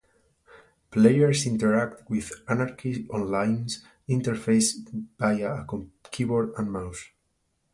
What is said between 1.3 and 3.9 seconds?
interact with "Anarchy Online"'s